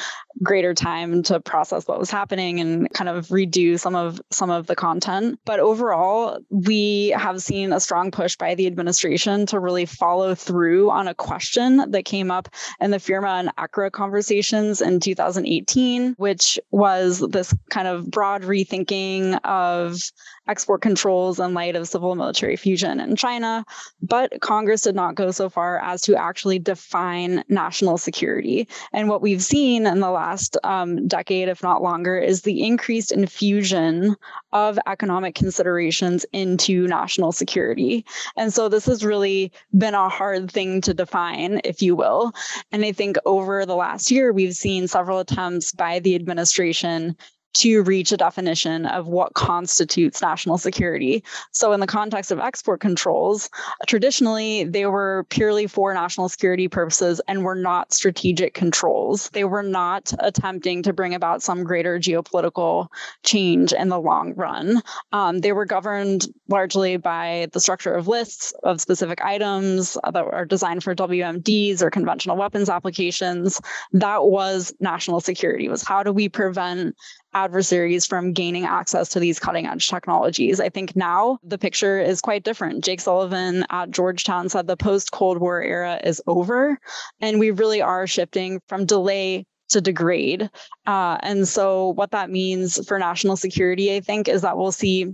[0.43, 4.67] greater time to process what was happening and kind of redo some of some of
[4.67, 5.39] the content.
[5.45, 10.89] But overall, we have seen a strong push by the administration to really follow through
[10.91, 16.59] on a question that came up in the FIRRMA and ECRA conversations in 2018, which
[16.71, 19.99] was this kind of broad rethinking of
[20.47, 23.65] export controls in light of civil military fusion in China.
[24.01, 28.67] But Congress did not go so far as to actually define national security.
[28.93, 30.26] And what we've seen in the last
[30.63, 34.15] um, decade, if not longer, is the increased infusion
[34.51, 38.05] of economic considerations into national security.
[38.35, 42.31] And so this has really been a hard thing to define, if you will.
[42.71, 47.15] And I think over the last year, we've seen several attempts by the administration
[47.55, 51.23] to reach a definition of what constitutes national security.
[51.51, 53.49] So, in the context of export controls,
[53.87, 59.29] traditionally they were purely for national security purposes and were not strategic controls.
[59.31, 62.87] They were not attempting to bring about some greater geopolitical
[63.23, 64.81] change in the long run.
[65.11, 70.45] Um, they were governed largely by the structure of lists of specific items that are
[70.45, 73.59] designed for WMDs or conventional weapons applications.
[73.93, 76.95] That was national security, was how do we prevent
[77.37, 80.59] adversaries from gaining access to these cutting edge technologies.
[80.59, 82.83] I think now the picture is quite different.
[82.83, 86.79] Jake Sullivan at Georgetown said the post Cold War era is over,
[87.21, 90.49] and we really are shifting from delay to degrade.
[90.87, 95.13] Uh, and so, what that means for national security, I think, is that we'll see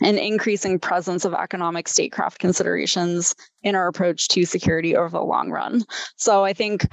[0.00, 5.50] an increasing presence of economic statecraft considerations in our approach to security over the long
[5.50, 5.82] run.
[6.16, 6.86] So, I think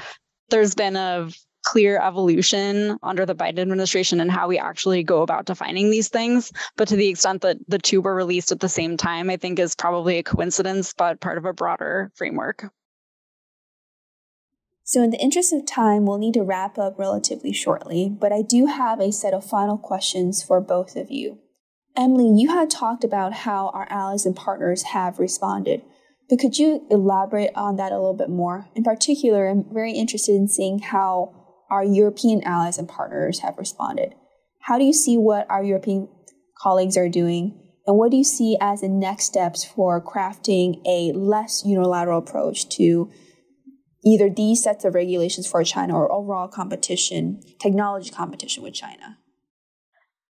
[0.50, 1.30] there's been a
[1.68, 6.50] clear evolution under the Biden administration and how we actually go about defining these things.
[6.78, 9.60] But to the extent that the two were released at the same time, I think
[9.60, 12.72] is probably a coincidence, but part of a broader framework.
[14.86, 18.42] So, in the interest of time, we'll need to wrap up relatively shortly, but I
[18.42, 21.40] do have a set of final questions for both of you.
[21.98, 25.82] Emily, you had talked about how our allies and partners have responded,
[26.30, 28.70] but could you elaborate on that a little bit more?
[28.74, 31.37] In particular, I'm very interested in seeing how
[31.70, 34.14] our European allies and partners have responded.
[34.60, 36.10] How do you see what our European
[36.58, 37.60] colleagues are doing?
[37.86, 42.68] And what do you see as the next steps for crafting a less unilateral approach
[42.70, 43.10] to
[44.06, 49.18] either these sets of regulations for China or overall competition, technology competition with China?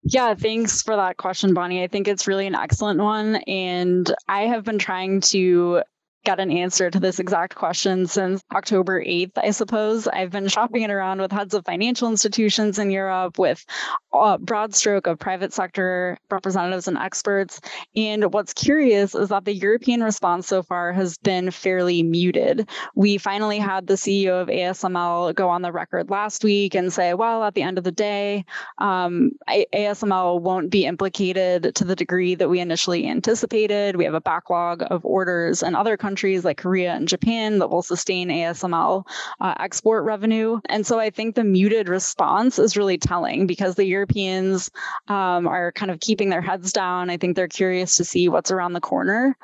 [0.03, 1.81] Yeah, thanks for that question, Bonnie.
[1.81, 3.35] I think it's really an excellent one.
[3.47, 5.83] And I have been trying to
[6.23, 10.07] get an answer to this exact question since October 8th, I suppose.
[10.07, 13.65] I've been shopping it around with heads of financial institutions in Europe, with
[14.13, 17.59] a broad stroke of private sector representatives and experts.
[17.95, 22.69] And what's curious is that the European response so far has been fairly muted.
[22.95, 27.13] We finally had the CEO of ASML go on the record last week and say,
[27.13, 28.45] well, at the end of the day,
[28.77, 33.97] um, ASML won't be implicated to the degree that we initially anticipated.
[33.97, 37.71] We have a backlog of orders and other countries countries like Korea and Japan that
[37.71, 39.03] will sustain ASML
[39.41, 40.59] uh, export revenue.
[40.69, 44.69] And so I think the muted response is really telling because the Europeans
[45.07, 47.09] um, are kind of keeping their heads down.
[47.09, 49.35] I think they're curious to see what's around the corner.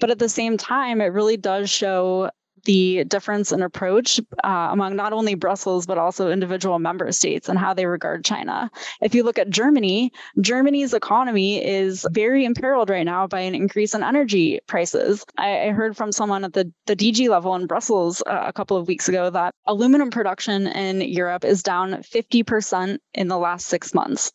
[0.00, 2.30] But at the same time, it really does show
[2.68, 7.58] the difference in approach uh, among not only Brussels, but also individual member states and
[7.58, 8.70] how they regard China.
[9.00, 13.94] If you look at Germany, Germany's economy is very imperiled right now by an increase
[13.94, 15.24] in energy prices.
[15.38, 18.76] I, I heard from someone at the, the DG level in Brussels uh, a couple
[18.76, 23.94] of weeks ago that aluminum production in Europe is down 50% in the last six
[23.94, 24.30] months.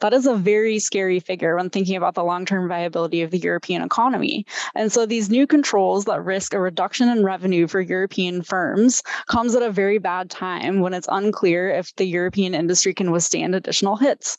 [0.00, 3.38] That is a very scary figure when thinking about the long term viability of the
[3.38, 4.44] European economy.
[4.74, 9.54] And so these new controls that risk a reduction in revenue for European firms comes
[9.54, 13.96] at a very bad time when it's unclear if the European industry can withstand additional
[13.96, 14.38] hits.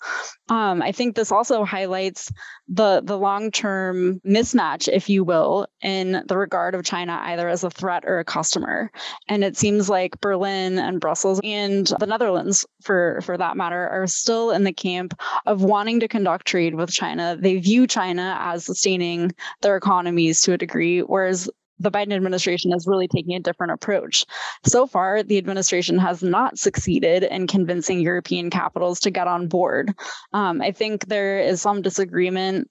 [0.49, 2.31] Um, I think this also highlights
[2.67, 7.63] the the long term mismatch, if you will, in the regard of China either as
[7.63, 8.89] a threat or a customer.
[9.27, 14.07] And it seems like Berlin and Brussels and the Netherlands, for for that matter, are
[14.07, 15.13] still in the camp
[15.45, 17.37] of wanting to conduct trade with China.
[17.39, 21.47] They view China as sustaining their economies to a degree, whereas
[21.79, 24.25] the Biden administration is really taking a different approach.
[24.65, 29.93] So far, the administration has not succeeded in convincing European capitals to get on board.
[30.33, 32.69] Um, I think there is some disagreement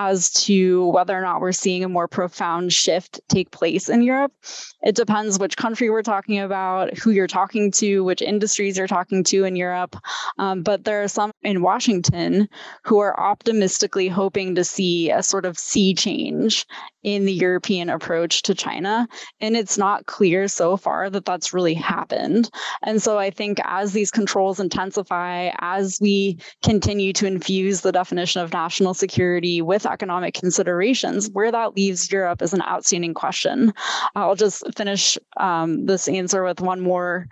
[0.00, 4.32] as to whether or not we're seeing a more profound shift take place in Europe.
[4.80, 9.24] It depends which country we're talking about, who you're talking to, which industries you're talking
[9.24, 9.96] to in Europe.
[10.38, 12.48] Um, but there are some in Washington
[12.84, 16.64] who are optimistically hoping to see a sort of sea change
[17.02, 19.08] in the European approach to China.
[19.40, 22.50] And it's not clear so far that that's really happened.
[22.82, 28.42] And so I think as these controls intensify, as we continue to infuse the definition
[28.42, 33.72] of national security with economic considerations, where that leaves Europe is an outstanding question.
[34.14, 37.28] I'll just finish um, this answer with one more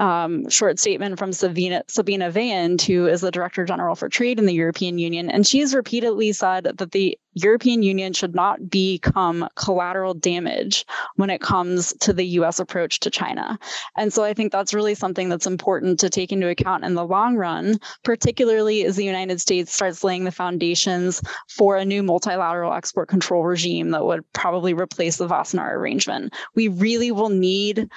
[0.00, 4.46] um, short statement from Sabina, Sabina Weyand, who is the Director General for Trade in
[4.46, 5.30] the European Union.
[5.30, 10.84] And she's repeatedly said that the European Union should not become collateral damage
[11.16, 13.58] when it comes to the US approach to China.
[13.96, 17.06] And so I think that's really something that's important to take into account in the
[17.06, 22.72] long run, particularly as the United States starts laying the foundations for a new multilateral
[22.72, 26.34] export control regime that would probably replace the Wassenaar arrangement.
[26.54, 27.88] We really will need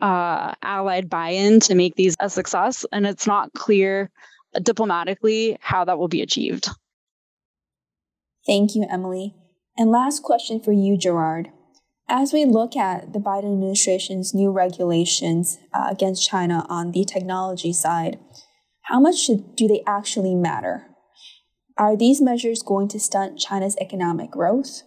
[0.00, 2.86] uh, allied buy in to make these a success.
[2.92, 4.10] And it's not clear
[4.62, 6.68] diplomatically how that will be achieved.
[8.46, 9.34] Thank you, Emily.
[9.76, 11.50] And last question for you, Gerard.
[12.08, 17.72] As we look at the Biden administration's new regulations uh, against China on the technology
[17.72, 18.18] side,
[18.82, 20.86] how much should, do they actually matter?
[21.76, 24.82] Are these measures going to stunt China's economic growth?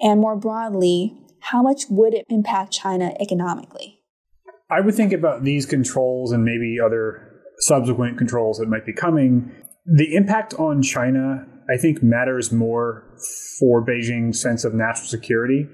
[0.00, 3.95] And more broadly, how much would it impact China economically?
[4.70, 9.52] I would think about these controls and maybe other subsequent controls that might be coming.
[9.86, 13.16] The impact on China, I think, matters more
[13.58, 15.68] for Beijing's sense of national security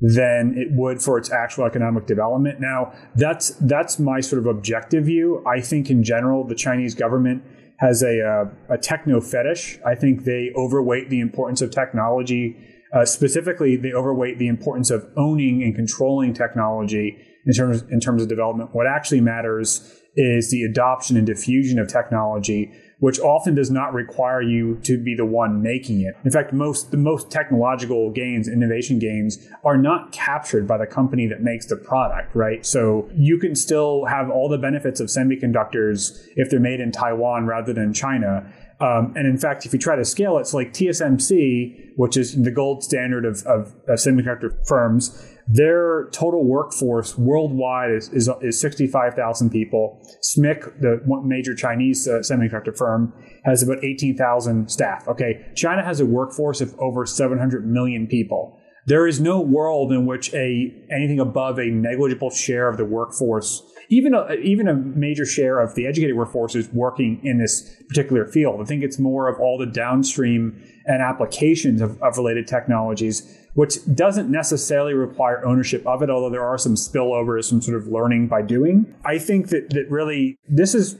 [0.00, 2.60] than it would for its actual economic development.
[2.60, 5.44] Now, that's that's my sort of objective view.
[5.44, 7.42] I think in general, the Chinese government
[7.80, 9.78] has a, uh, a techno fetish.
[9.84, 12.56] I think they overweight the importance of technology.
[12.92, 17.18] Uh, specifically, they overweight the importance of owning and controlling technology
[17.48, 18.70] in terms in terms of development.
[18.72, 24.42] What actually matters is the adoption and diffusion of technology, which often does not require
[24.42, 26.14] you to be the one making it.
[26.24, 31.26] In fact, most the most technological gains, innovation gains, are not captured by the company
[31.26, 32.64] that makes the product, right?
[32.66, 37.46] So you can still have all the benefits of semiconductors if they're made in Taiwan
[37.46, 38.52] rather than China.
[38.80, 42.40] Um, and in fact, if you try to scale it, it's like TSMC, which is
[42.40, 48.60] the gold standard of, of, of semiconductor firms their total workforce worldwide is, is, is
[48.60, 49.98] 65,000 people.
[50.22, 55.08] SMIC, the major Chinese uh, semiconductor firm, has about 18,000 staff.
[55.08, 58.60] Okay, China has a workforce of over 700 million people.
[58.84, 63.62] There is no world in which a anything above a negligible share of the workforce,
[63.90, 68.26] even a, even a major share of the educated workforce, is working in this particular
[68.26, 68.62] field.
[68.62, 73.80] I think it's more of all the downstream and applications of, of related technologies which
[73.92, 78.28] doesn't necessarily require ownership of it, although there are some spillovers, some sort of learning
[78.28, 78.94] by doing.
[79.04, 80.96] I think that, that really this is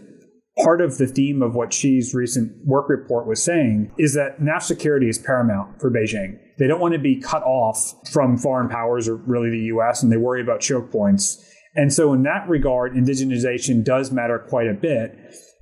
[0.64, 4.76] part of the theme of what Xi's recent work report was saying is that national
[4.76, 6.36] security is paramount for Beijing.
[6.58, 10.10] They don't want to be cut off from foreign powers or really the US, and
[10.10, 11.40] they worry about choke points.
[11.76, 15.16] And so, in that regard, indigenization does matter quite a bit.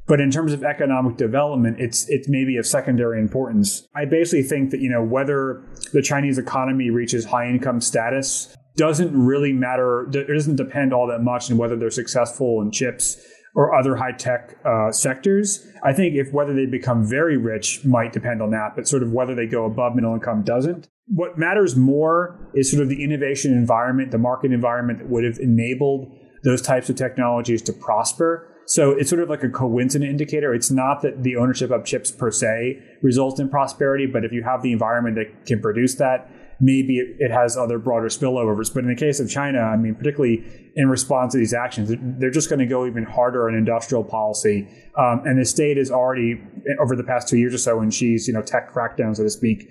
[0.06, 3.86] But in terms of economic development, it's it's maybe of secondary importance.
[3.94, 9.16] I basically think that you know whether the Chinese economy reaches high income status doesn't
[9.16, 10.08] really matter.
[10.12, 13.16] It doesn't depend all that much on whether they're successful in chips
[13.54, 15.66] or other high tech uh, sectors.
[15.82, 19.12] I think if whether they become very rich might depend on that, but sort of
[19.12, 20.88] whether they go above middle income doesn't.
[21.08, 25.38] What matters more is sort of the innovation environment, the market environment that would have
[25.38, 26.12] enabled
[26.44, 28.52] those types of technologies to prosper.
[28.66, 30.52] So it's sort of like a coincident indicator.
[30.52, 34.42] It's not that the ownership of chips per se results in prosperity, but if you
[34.42, 36.28] have the environment that can produce that,
[36.60, 38.72] maybe it, has other broader spillovers.
[38.72, 40.42] But in the case of China, I mean, particularly
[40.74, 44.68] in response to these actions, they're just going to go even harder on industrial policy.
[44.96, 46.40] Um, and the state is already,
[46.80, 49.30] over the past two years or so, in Xi's you know tech crackdown, so to
[49.30, 49.70] speak,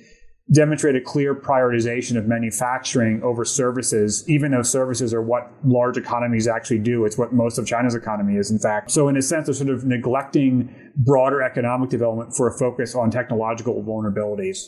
[0.51, 6.47] demonstrate a clear prioritization of manufacturing over services, even though services are what large economies
[6.47, 7.05] actually do.
[7.05, 8.91] It's what most of China's economy is, in fact.
[8.91, 13.09] So, in a sense, they're sort of neglecting broader economic development for a focus on
[13.09, 14.67] technological vulnerabilities.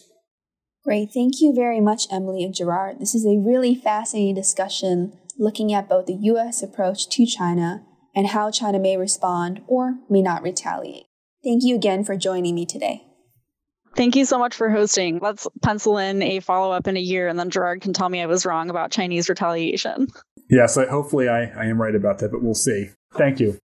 [0.83, 1.09] Great.
[1.13, 2.99] Thank you very much, Emily and Gerard.
[2.99, 6.63] This is a really fascinating discussion looking at both the U.S.
[6.63, 7.83] approach to China
[8.15, 11.03] and how China may respond or may not retaliate.
[11.43, 13.03] Thank you again for joining me today.
[13.97, 15.17] Thank you so much for hosting.
[15.19, 18.21] Let's pencil in a follow up in a year, and then Gerard can tell me
[18.21, 20.07] I was wrong about Chinese retaliation.
[20.51, 22.89] Yes, so hopefully I, I am right about that, but we'll see.
[23.15, 23.57] Thank you.